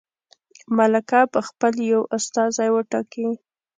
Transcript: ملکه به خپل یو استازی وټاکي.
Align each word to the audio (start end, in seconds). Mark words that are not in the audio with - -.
ملکه 0.77 1.19
به 1.31 1.39
خپل 1.49 1.73
یو 1.91 2.01
استازی 2.17 2.69
وټاکي. 2.71 3.27